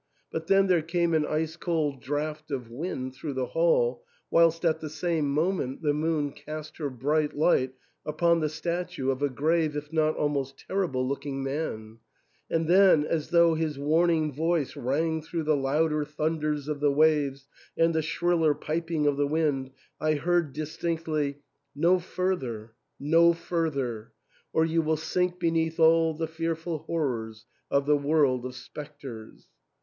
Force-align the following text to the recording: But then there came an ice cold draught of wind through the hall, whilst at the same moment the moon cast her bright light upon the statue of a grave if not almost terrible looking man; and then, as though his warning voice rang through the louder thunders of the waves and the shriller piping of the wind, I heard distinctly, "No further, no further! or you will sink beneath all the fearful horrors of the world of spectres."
But 0.31 0.47
then 0.47 0.65
there 0.65 0.81
came 0.81 1.13
an 1.13 1.27
ice 1.27 1.55
cold 1.55 2.01
draught 2.01 2.49
of 2.49 2.71
wind 2.71 3.13
through 3.13 3.33
the 3.33 3.45
hall, 3.45 4.03
whilst 4.31 4.65
at 4.65 4.79
the 4.79 4.89
same 4.89 5.29
moment 5.29 5.83
the 5.83 5.93
moon 5.93 6.31
cast 6.31 6.77
her 6.77 6.89
bright 6.89 7.37
light 7.37 7.75
upon 8.03 8.39
the 8.39 8.49
statue 8.49 9.11
of 9.11 9.21
a 9.21 9.29
grave 9.29 9.75
if 9.75 9.93
not 9.93 10.15
almost 10.15 10.57
terrible 10.57 11.07
looking 11.07 11.43
man; 11.43 11.99
and 12.49 12.67
then, 12.67 13.05
as 13.05 13.29
though 13.29 13.53
his 13.53 13.77
warning 13.77 14.33
voice 14.33 14.75
rang 14.75 15.21
through 15.21 15.43
the 15.43 15.55
louder 15.55 16.03
thunders 16.03 16.67
of 16.67 16.79
the 16.79 16.91
waves 16.91 17.47
and 17.77 17.93
the 17.93 18.01
shriller 18.01 18.55
piping 18.55 19.05
of 19.05 19.17
the 19.17 19.27
wind, 19.27 19.69
I 19.99 20.15
heard 20.15 20.51
distinctly, 20.51 21.43
"No 21.75 21.99
further, 21.99 22.73
no 22.99 23.33
further! 23.33 24.13
or 24.51 24.65
you 24.65 24.81
will 24.81 24.97
sink 24.97 25.37
beneath 25.39 25.79
all 25.79 26.15
the 26.15 26.25
fearful 26.25 26.79
horrors 26.79 27.45
of 27.69 27.85
the 27.85 27.97
world 27.97 28.47
of 28.47 28.55
spectres." 28.55 29.45